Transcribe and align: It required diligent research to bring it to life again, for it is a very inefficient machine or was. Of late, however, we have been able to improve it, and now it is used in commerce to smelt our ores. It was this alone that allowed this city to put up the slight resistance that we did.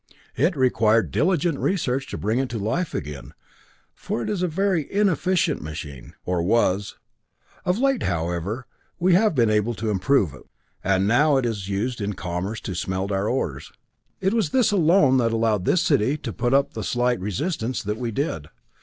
It 0.35 0.55
required 0.55 1.11
diligent 1.11 1.59
research 1.59 2.07
to 2.07 2.17
bring 2.17 2.39
it 2.39 2.49
to 2.49 2.57
life 2.57 2.95
again, 2.95 3.35
for 3.93 4.23
it 4.23 4.31
is 4.31 4.41
a 4.41 4.47
very 4.47 4.91
inefficient 4.91 5.61
machine 5.61 6.15
or 6.25 6.41
was. 6.41 6.95
Of 7.65 7.77
late, 7.77 8.01
however, 8.01 8.65
we 8.99 9.13
have 9.13 9.35
been 9.35 9.51
able 9.51 9.75
to 9.75 9.91
improve 9.91 10.33
it, 10.33 10.47
and 10.83 11.05
now 11.07 11.37
it 11.37 11.45
is 11.45 11.69
used 11.69 12.01
in 12.01 12.13
commerce 12.13 12.59
to 12.61 12.73
smelt 12.73 13.11
our 13.11 13.29
ores. 13.29 13.71
It 14.19 14.33
was 14.33 14.49
this 14.49 14.71
alone 14.71 15.17
that 15.17 15.33
allowed 15.33 15.65
this 15.65 15.83
city 15.83 16.17
to 16.17 16.33
put 16.33 16.55
up 16.55 16.73
the 16.73 16.83
slight 16.83 17.19
resistance 17.19 17.83
that 17.83 17.97
we 17.99 18.09
did. 18.09 18.47